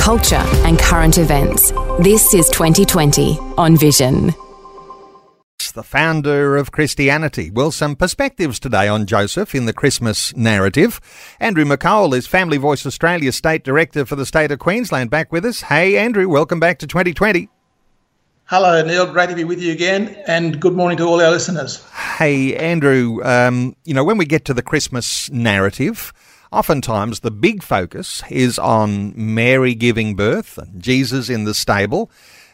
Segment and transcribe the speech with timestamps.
[0.00, 1.72] culture, and current events.
[2.00, 4.32] This is 2020 on Vision.
[5.74, 7.50] The founder of Christianity.
[7.50, 11.00] Well, some perspectives today on Joseph in the Christmas narrative.
[11.38, 15.44] Andrew McColl is Family Voice Australia State Director for the state of Queensland back with
[15.44, 15.60] us.
[15.60, 17.48] Hey, Andrew, welcome back to 2020.
[18.46, 19.12] Hello, Neil.
[19.12, 21.86] Great to be with you again, and good morning to all our listeners.
[22.16, 26.12] Hey, Andrew, um, you know, when we get to the Christmas narrative,
[26.52, 32.10] Oftentimes, the big focus is on Mary giving birth and Jesus in the stable.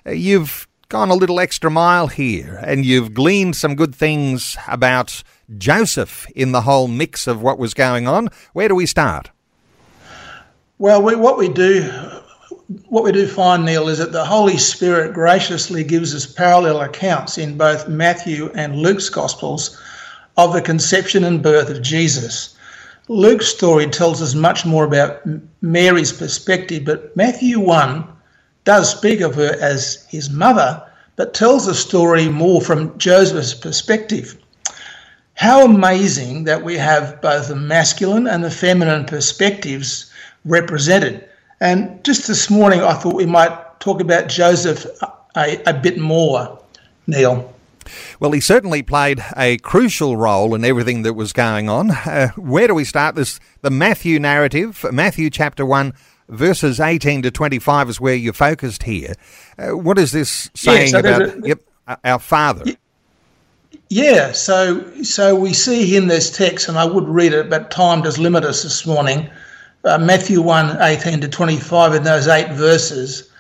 [0.07, 5.23] Uh, you've gone a little extra mile here and you've gleaned some good things about
[5.57, 8.29] Joseph in the whole mix of what was going on.
[8.53, 9.31] Where do we start?
[10.79, 11.83] Well, we, what we do,
[12.89, 17.39] what we do find, Neil, is that the Holy Spirit graciously gives us parallel accounts
[17.39, 19.81] in both Matthew and Luke's Gospels
[20.37, 22.56] of the conception and birth of Jesus.
[23.09, 25.23] Luke's story tells us much more about
[25.61, 28.05] Mary's perspective, but Matthew 1
[28.65, 30.83] does speak of her as his mother,
[31.15, 34.37] but tells the story more from Joseph's perspective.
[35.35, 40.11] How amazing that we have both the masculine and the feminine perspectives
[40.45, 41.29] represented.
[41.61, 44.85] And just this morning, I thought we might talk about Joseph
[45.37, 46.59] a, a bit more,
[47.07, 47.55] Neil.
[48.21, 51.91] Well, he certainly played a crucial role in everything that was going on.
[51.91, 53.41] Uh, where do we start this?
[53.63, 55.93] The Matthew narrative, Matthew chapter 1,
[56.29, 59.15] verses 18 to 25 is where you're focused here.
[59.59, 61.61] Uh, what is this saying yeah, so about a, yep,
[62.05, 62.65] our Father?
[63.89, 68.03] Yeah, so so we see in this text, and I would read it, but time
[68.03, 69.31] does limit us this morning.
[69.85, 73.31] Uh, Matthew 1 18 to 25, in those eight verses,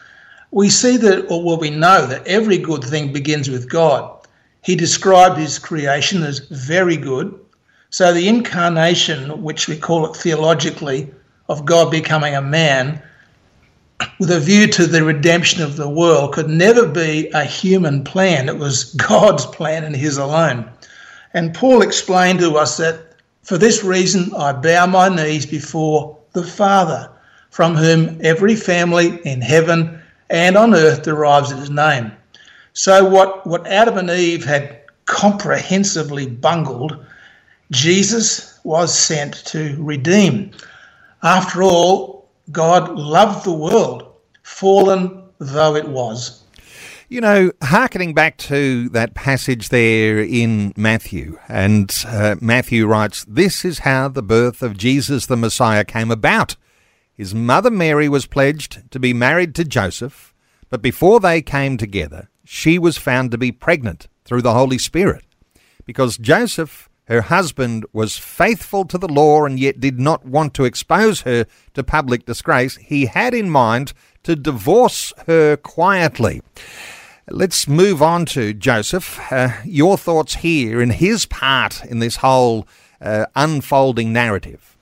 [0.52, 4.16] we see that, or well, we know that every good thing begins with God.
[4.66, 7.32] He described his creation as very good.
[7.91, 11.09] So the incarnation, which we call it theologically,
[11.49, 13.00] of God becoming a man
[14.19, 18.49] with a view to the redemption of the world could never be a human plan.
[18.49, 20.69] It was God's plan and his alone.
[21.33, 26.43] And Paul explained to us that for this reason I bow my knees before the
[26.43, 27.09] Father,
[27.50, 32.10] from whom every family in heaven and on earth derives its name.
[32.76, 37.03] So, what, what Adam and Eve had comprehensively bungled,
[37.70, 40.50] Jesus was sent to redeem.
[41.22, 46.44] After all, God loved the world, fallen though it was.
[47.09, 53.65] You know, hearkening back to that passage there in Matthew, and uh, Matthew writes, This
[53.65, 56.56] is how the birth of Jesus the Messiah came about.
[57.15, 60.34] His mother Mary was pledged to be married to Joseph,
[60.69, 65.24] but before they came together, she was found to be pregnant through the Holy Spirit
[65.84, 70.64] because Joseph, her husband, was faithful to the law and yet did not want to
[70.64, 72.76] expose her to public disgrace.
[72.76, 73.92] He had in mind
[74.22, 76.40] to divorce her quietly.
[77.28, 79.20] Let's move on to Joseph.
[79.32, 82.68] Uh, your thoughts here in his part in this whole
[83.00, 84.76] uh, unfolding narrative.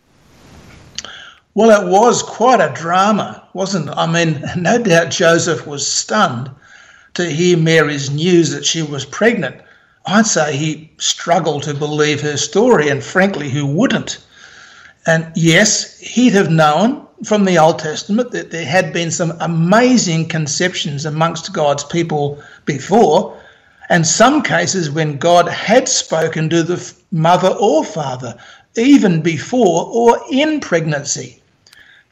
[1.55, 3.95] Well, it was quite a drama, wasn't it?
[3.97, 6.51] I mean, no doubt Joseph was stunned
[7.15, 9.57] to hear Mary's news that she was pregnant.
[10.07, 14.19] I'd say he struggled to believe her story, and frankly, who wouldn't?
[15.07, 20.29] And yes, he'd have known from the Old Testament that there had been some amazing
[20.29, 23.41] conceptions amongst God's people before,
[23.89, 28.37] and some cases when God had spoken to the mother or father,
[28.77, 31.41] even before or in pregnancy.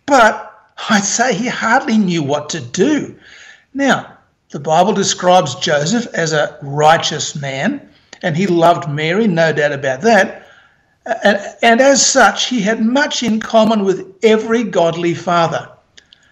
[0.06, 0.48] But
[0.90, 3.16] I'd say he hardly knew what to do.
[3.74, 4.18] Now,
[4.52, 7.88] the Bible describes Joseph as a righteous man,
[8.20, 10.46] and he loved Mary, no doubt about that.
[11.24, 15.70] And, and as such, he had much in common with every godly father.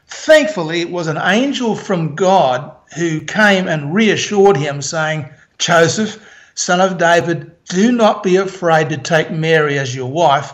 [0.06, 6.22] Thankfully, it was an angel from God who came and reassured him, saying, Joseph,
[6.54, 10.52] son of David, do not be afraid to take Mary as your wife,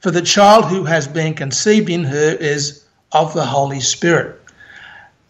[0.00, 4.41] for the child who has been conceived in her is of the Holy Spirit.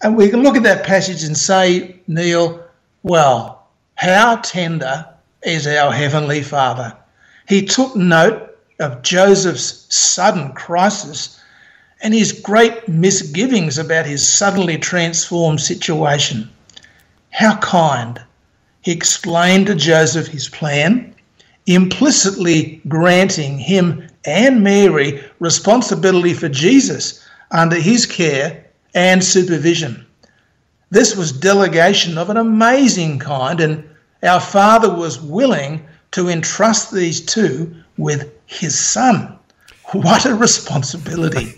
[0.02, 2.62] And we can look at that passage and say, Neil,
[3.04, 5.06] well, how tender
[5.44, 6.96] is our Heavenly Father.
[7.49, 11.40] He took note of Joseph's sudden crisis
[12.02, 16.50] and his great misgivings about his suddenly transformed situation.
[17.31, 18.20] how kind.
[18.82, 21.14] He explained to Joseph his plan,
[21.66, 30.06] implicitly granting him and Mary responsibility for Jesus under his care and supervision.
[30.90, 33.84] This was delegation of an amazing kind, and
[34.22, 39.38] our Father was willing to entrust these two with his Son.
[39.92, 41.54] What a responsibility.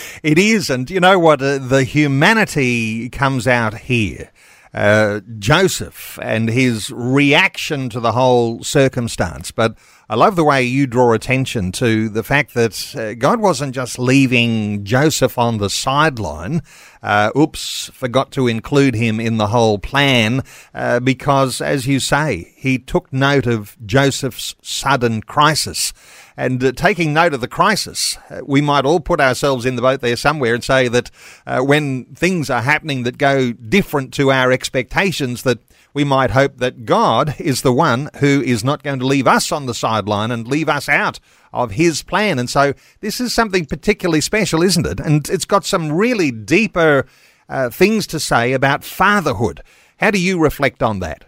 [0.22, 0.70] it is.
[0.70, 1.40] And you know what?
[1.40, 4.30] Uh, the humanity comes out here.
[4.74, 9.50] Uh, Joseph and his reaction to the whole circumstance.
[9.50, 9.76] But
[10.08, 13.98] I love the way you draw attention to the fact that uh, God wasn't just
[13.98, 16.62] leaving Joseph on the sideline.
[17.02, 22.54] Uh, oops, forgot to include him in the whole plan uh, because, as you say,
[22.56, 25.92] he took note of Joseph's sudden crisis.
[26.36, 29.82] And uh, taking note of the crisis, uh, we might all put ourselves in the
[29.82, 31.10] boat there somewhere and say that
[31.48, 35.58] uh, when things are happening that go different to our expectations, that
[35.96, 39.50] we might hope that God is the one who is not going to leave us
[39.50, 41.18] on the sideline and leave us out
[41.54, 42.38] of his plan.
[42.38, 45.00] And so this is something particularly special, isn't it?
[45.00, 47.06] And it's got some really deeper
[47.48, 49.62] uh, things to say about fatherhood.
[49.98, 51.24] How do you reflect on that?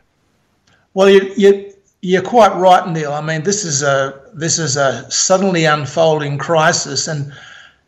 [0.92, 1.72] Well, you, you,
[2.02, 3.14] you're quite right, Neil.
[3.14, 7.32] I mean, this is a this is a suddenly unfolding crisis, and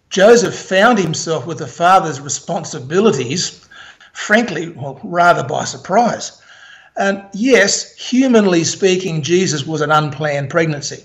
[0.09, 3.69] Joseph found himself with a father's responsibilities,
[4.15, 6.41] frankly, well, rather by surprise.
[7.01, 11.03] And yes, humanly speaking, Jesus was an unplanned pregnancy,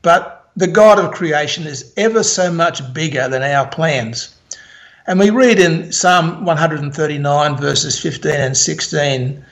[0.00, 4.34] but the God of creation is ever so much bigger than our plans.
[5.06, 9.44] And we read in Psalm 139, verses 15 and 16,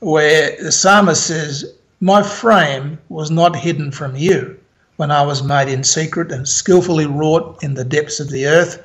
[0.00, 4.58] where the psalmist says, my frame was not hidden from you
[4.96, 8.82] when I was made in secret and skilfully wrought in the depths of the earth.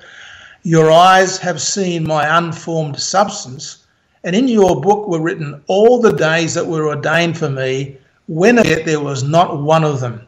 [0.62, 3.79] Your eyes have seen my unformed substance,
[4.24, 8.57] and in your book were written all the days that were ordained for me, when
[8.57, 10.21] yet there was not one of them.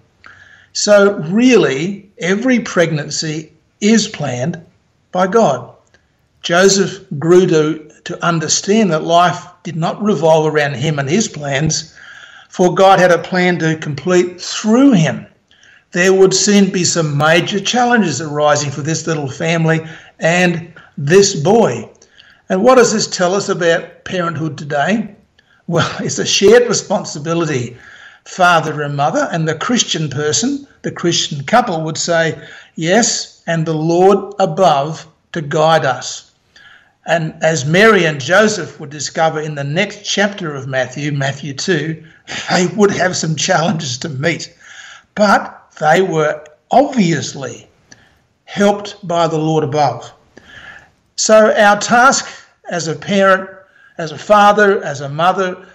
[0.74, 3.52] So, really, every pregnancy
[3.82, 4.64] is planned
[5.12, 5.76] by God.
[6.42, 11.96] Joseph grew to, to understand that life did not revolve around him and his plans,
[12.50, 15.26] for God had a plan to complete through him.
[15.92, 19.86] There would soon be some major challenges arising for this little family
[20.20, 21.90] and this boy.
[22.52, 25.16] And what does this tell us about parenthood today?
[25.68, 27.78] Well, it's a shared responsibility.
[28.26, 32.38] Father and mother, and the Christian person, the Christian couple would say,
[32.76, 36.32] Yes, and the Lord above to guide us.
[37.06, 42.04] And as Mary and Joseph would discover in the next chapter of Matthew, Matthew 2,
[42.50, 44.54] they would have some challenges to meet.
[45.16, 47.70] But they were obviously
[48.44, 50.12] helped by the Lord above.
[51.16, 53.50] So, our task as a parent,
[53.98, 55.68] as a father, as a mother,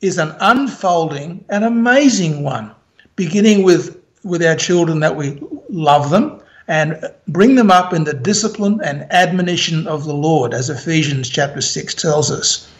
[0.00, 2.70] is an unfolding and amazing one,
[3.16, 8.14] beginning with, with our children that we love them and bring them up in the
[8.14, 12.70] discipline and admonition of the Lord, as Ephesians chapter 6 tells us.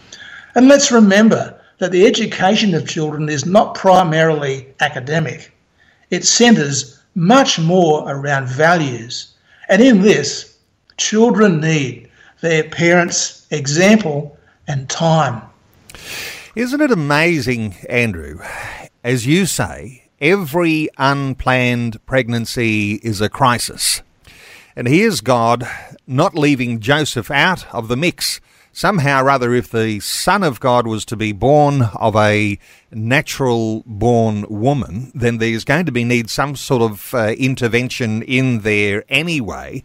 [0.54, 5.52] And let's remember that the education of children is not primarily academic,
[6.10, 9.34] it centres much more around values.
[9.68, 10.56] And in this,
[10.96, 12.03] children need
[12.44, 14.36] their parents' example
[14.68, 15.40] and time.
[16.54, 18.38] Isn't it amazing, Andrew?
[19.02, 24.02] As you say, every unplanned pregnancy is a crisis.
[24.76, 25.66] And here's God
[26.06, 28.40] not leaving Joseph out of the mix.
[28.72, 32.58] Somehow or other, if the Son of God was to be born of a
[32.90, 38.60] natural born woman, then there's going to be need some sort of uh, intervention in
[38.60, 39.82] there anyway.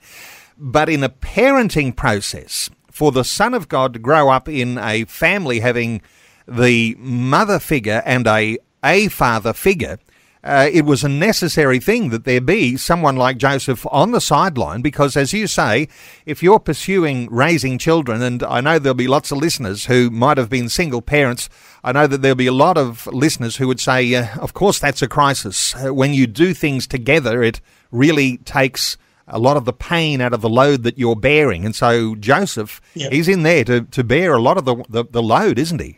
[0.59, 5.05] But in a parenting process, for the Son of God to grow up in a
[5.05, 6.01] family having
[6.47, 9.99] the mother figure and a a father figure
[10.43, 14.81] uh, it was a necessary thing that there be someone like Joseph on the sideline
[14.81, 15.89] because, as you say,
[16.25, 20.37] if you're pursuing raising children, and I know there'll be lots of listeners who might
[20.37, 21.49] have been single parents,
[21.83, 24.79] I know that there'll be a lot of listeners who would say, uh, of course,
[24.79, 25.75] that's a crisis.
[25.75, 27.59] Uh, when you do things together, it
[27.91, 28.97] really takes
[29.29, 31.65] a lot of the pain out of the load that you're bearing.
[31.65, 33.11] And so Joseph, yep.
[33.11, 35.97] he's in there to, to bear a lot of the, the, the load, isn't he?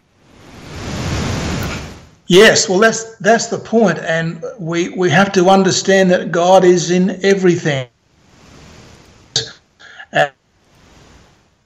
[2.27, 6.89] Yes, well, that's that's the point, and we we have to understand that God is
[6.89, 7.89] in everything.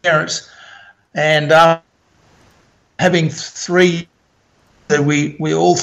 [0.01, 0.49] Parents,
[1.13, 1.79] and uh,
[2.97, 4.07] having three,
[4.87, 5.77] that we we all,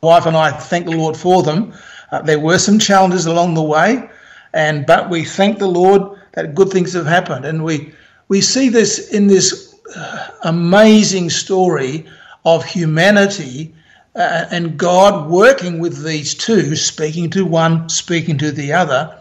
[0.00, 1.72] wife and I, thank the Lord for them.
[2.10, 4.10] Uh, there were some challenges along the way,
[4.52, 7.92] and but we thank the Lord that good things have happened, and we
[8.28, 12.06] we see this in this uh, amazing story
[12.44, 13.74] of humanity
[14.14, 19.16] uh, and God working with these two, speaking to one, speaking to the other.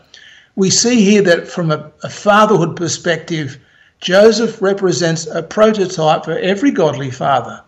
[0.55, 3.59] We see here that from a, a fatherhood perspective,
[3.99, 7.61] Joseph represents a prototype for every godly father.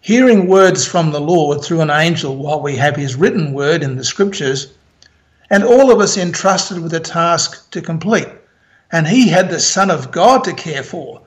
[0.00, 3.96] Hearing words from the Lord through an angel while we have his written word in
[3.96, 4.72] the scriptures,
[5.52, 8.28] and all of us entrusted with a task to complete.
[8.90, 11.20] And he had the Son of God to care for.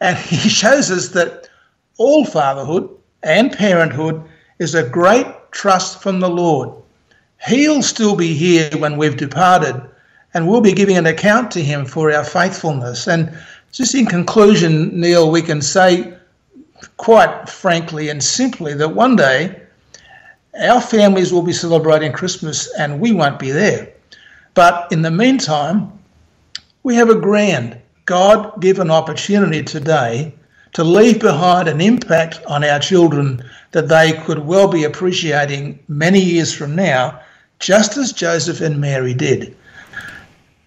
[0.00, 1.48] And he shows us that
[1.96, 2.90] all fatherhood
[3.22, 4.22] and parenthood
[4.58, 6.70] is a great trust from the Lord.
[7.46, 9.80] He'll still be here when we've departed,
[10.34, 13.08] and we'll be giving an account to him for our faithfulness.
[13.08, 13.32] And
[13.72, 16.12] just in conclusion, Neil, we can say
[16.98, 19.63] quite frankly and simply that one day
[20.60, 23.92] our families will be celebrating Christmas and we won't be there.
[24.54, 25.92] But in the meantime,
[26.82, 30.34] we have a grand God given opportunity today
[30.74, 33.42] to leave behind an impact on our children
[33.72, 37.20] that they could well be appreciating many years from now,
[37.58, 39.56] just as Joseph and Mary did.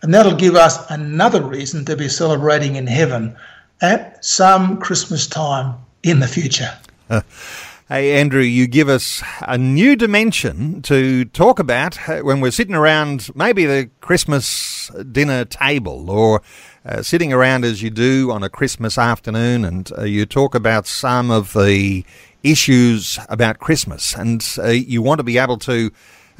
[0.02, 3.36] And that'll give us another reason to be celebrating in heaven
[3.82, 6.72] at some Christmas time in the future.
[7.90, 12.76] Hey, Andrew, you give us a new dimension to talk about uh, when we're sitting
[12.76, 16.42] around maybe the Christmas dinner table or
[16.86, 20.86] uh, sitting around as you do on a Christmas afternoon and uh, you talk about
[20.86, 22.04] some of the
[22.44, 24.14] issues about Christmas.
[24.16, 25.90] And uh, you want to be able to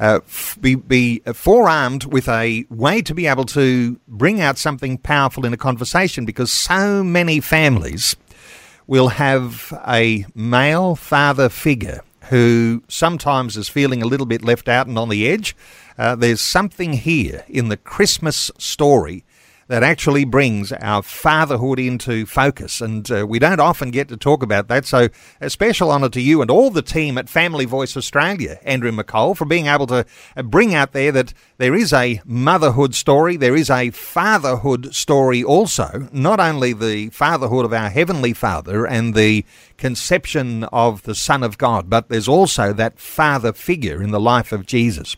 [0.00, 0.20] uh,
[0.60, 5.54] be, be forearmed with a way to be able to bring out something powerful in
[5.54, 8.16] a conversation because so many families
[8.88, 14.88] will have a male father figure who sometimes is feeling a little bit left out
[14.88, 15.54] and on the edge.
[15.96, 19.24] Uh, there's something here in the Christmas story
[19.68, 22.80] that actually brings our fatherhood into focus.
[22.80, 24.86] And uh, we don't often get to talk about that.
[24.86, 25.08] So,
[25.40, 29.36] a special honour to you and all the team at Family Voice Australia, Andrew McColl,
[29.36, 30.06] for being able to
[30.36, 35.44] uh, bring out there that there is a motherhood story, there is a fatherhood story
[35.44, 39.44] also, not only the fatherhood of our Heavenly Father and the
[39.76, 44.50] conception of the Son of God, but there's also that father figure in the life
[44.50, 45.16] of Jesus.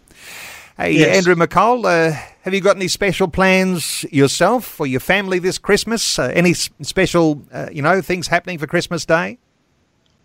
[0.77, 1.17] Hey, yes.
[1.19, 6.19] Andrew McColl, uh, have you got any special plans yourself for your family this Christmas?
[6.19, 9.39] Uh, any special, uh, you know, things happening for Christmas Day?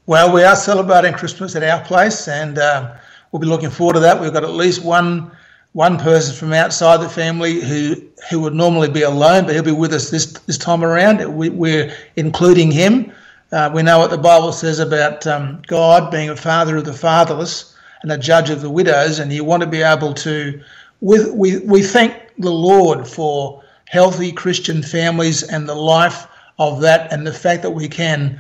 [0.06, 2.96] Well, we are celebrating Christmas at our place, and uh,
[3.32, 4.22] we'll be looking forward to that.
[4.22, 5.32] We've got at least one
[5.74, 7.96] one person from outside the family who
[8.30, 11.36] who would normally be alone, but he'll be with us this this time around.
[11.36, 13.12] We, are including him.
[13.52, 16.94] Uh, we know what the Bible says about um, God being a father of the
[16.94, 20.62] fatherless and a judge of the widows, and you want to be able to.
[21.02, 27.12] With, we, we thank the Lord for healthy Christian families and the life of that,
[27.12, 28.40] and the fact that we can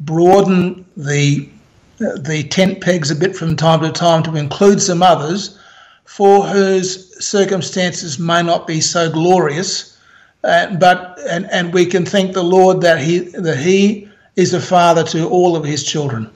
[0.00, 1.48] broaden the
[1.98, 5.58] the tent pegs a bit from time to time to include some others
[6.04, 9.98] for whose circumstances may not be so glorious,
[10.44, 14.60] uh, but and, and we can thank the Lord that he that he is a
[14.60, 16.30] father to all of his children.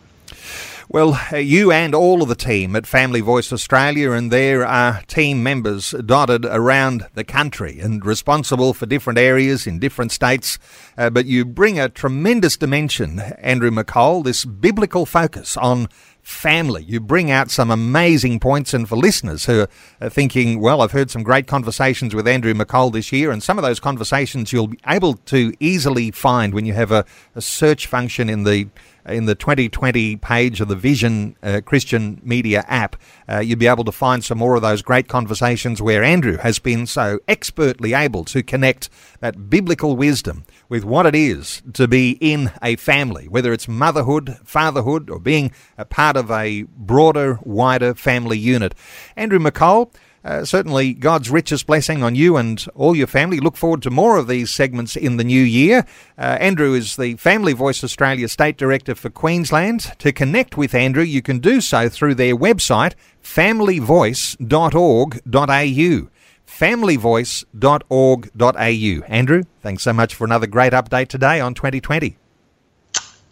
[0.92, 5.02] Well, uh, you and all of the team at Family Voice Australia, and there are
[5.06, 10.58] team members dotted around the country and responsible for different areas in different states.
[10.98, 15.86] Uh, but you bring a tremendous dimension, Andrew McColl, this biblical focus on
[16.22, 16.82] family.
[16.82, 19.68] You bring out some amazing points, and for listeners who
[20.00, 23.58] are thinking, well, I've heard some great conversations with Andrew McColl this year, and some
[23.58, 27.04] of those conversations you'll be able to easily find when you have a,
[27.36, 28.66] a search function in the
[29.06, 32.96] in the 2020 page of the Vision uh, Christian Media app,
[33.28, 36.58] uh, you'd be able to find some more of those great conversations where Andrew has
[36.58, 38.88] been so expertly able to connect
[39.20, 44.38] that biblical wisdom with what it is to be in a family, whether it's motherhood,
[44.44, 48.74] fatherhood, or being a part of a broader, wider family unit.
[49.16, 49.92] Andrew McColl,
[50.24, 53.40] uh, certainly God's richest blessing on you and all your family.
[53.40, 55.86] Look forward to more of these segments in the new year.
[56.18, 59.92] Uh, Andrew is the Family Voice Australia State Director for Queensland.
[59.98, 66.08] To connect with Andrew, you can do so through their website, familyvoice.org.au.
[66.46, 69.06] Familyvoice.org.au.
[69.06, 72.16] Andrew, thanks so much for another great update today on 2020.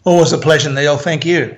[0.05, 0.97] Always a pleasure, Neil.
[0.97, 1.57] Thank you.